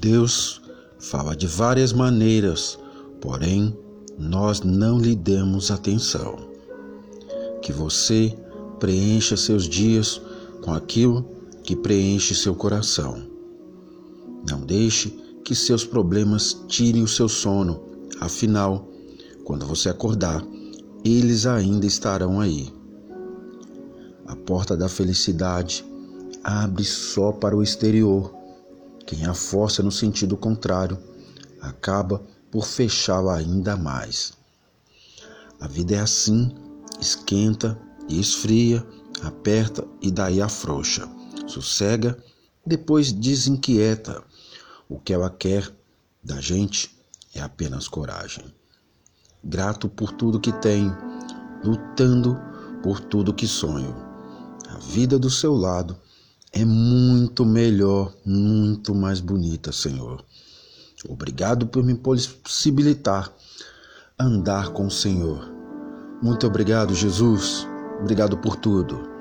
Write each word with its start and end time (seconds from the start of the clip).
Deus 0.00 0.60
fala 1.00 1.34
de 1.34 1.46
várias 1.46 1.92
maneiras, 1.92 2.78
porém 3.20 3.76
nós 4.16 4.60
não 4.60 4.98
lhe 4.98 5.16
demos 5.16 5.70
atenção. 5.70 6.36
Que 7.60 7.72
você 7.72 8.36
preencha 8.78 9.36
seus 9.36 9.68
dias 9.68 10.20
com 10.62 10.72
aquilo 10.72 11.28
que 11.64 11.74
preenche 11.74 12.34
seu 12.34 12.54
coração. 12.54 13.22
Não 14.48 14.60
deixe 14.60 15.10
que 15.44 15.54
seus 15.54 15.84
problemas 15.84 16.64
tirem 16.68 17.02
o 17.02 17.08
seu 17.08 17.28
sono, 17.28 17.82
afinal, 18.20 18.88
quando 19.44 19.66
você 19.66 19.88
acordar, 19.88 20.44
eles 21.04 21.44
ainda 21.44 21.86
estarão 21.86 22.40
aí. 22.40 22.72
A 24.26 24.36
porta 24.36 24.76
da 24.76 24.88
felicidade 24.88 25.84
abre 26.44 26.84
só 26.84 27.32
para 27.32 27.56
o 27.56 27.62
exterior. 27.62 28.37
Quem 29.08 29.24
a 29.24 29.32
força 29.32 29.82
no 29.82 29.90
sentido 29.90 30.36
contrário 30.36 30.98
acaba 31.62 32.22
por 32.50 32.66
fechá-la 32.66 33.36
ainda 33.36 33.74
mais. 33.74 34.34
A 35.58 35.66
vida 35.66 35.94
é 35.94 35.98
assim: 35.98 36.54
esquenta 37.00 37.80
e 38.06 38.20
esfria, 38.20 38.86
aperta 39.22 39.82
e 40.02 40.10
daí 40.10 40.42
afrouxa, 40.42 41.08
sossega, 41.46 42.22
depois 42.66 43.10
desinquieta. 43.10 44.22
O 44.86 45.00
que 45.00 45.14
ela 45.14 45.30
quer 45.30 45.74
da 46.22 46.38
gente 46.38 46.94
é 47.34 47.40
apenas 47.40 47.88
coragem. 47.88 48.44
Grato 49.42 49.88
por 49.88 50.12
tudo 50.12 50.38
que 50.38 50.52
tenho, 50.52 50.94
lutando 51.64 52.38
por 52.82 53.00
tudo 53.00 53.32
que 53.32 53.46
sonho. 53.46 53.96
A 54.68 54.76
vida 54.76 55.18
do 55.18 55.30
seu 55.30 55.54
lado 55.54 55.98
é 56.52 56.64
muito 56.64 57.44
melhor, 57.44 58.12
muito 58.24 58.94
mais 58.94 59.20
bonita, 59.20 59.72
Senhor. 59.72 60.24
Obrigado 61.08 61.66
por 61.66 61.84
me 61.84 61.94
possibilitar 61.94 63.32
andar 64.18 64.70
com 64.70 64.86
o 64.86 64.90
Senhor. 64.90 65.48
Muito 66.22 66.46
obrigado, 66.46 66.94
Jesus. 66.94 67.66
Obrigado 68.00 68.36
por 68.38 68.56
tudo. 68.56 69.17